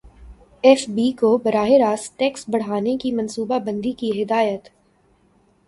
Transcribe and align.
F 0.63 0.85
B 0.89 1.11
کو 1.19 1.29
براہ 1.43 1.69
راست 1.79 2.17
ٹیکس 2.19 2.45
بڑھانے 2.49 2.95
کی 3.01 3.11
منصوبہ 3.11 3.59
بندی 3.65 3.91
کی 3.99 4.11
ہدایت 4.21 4.69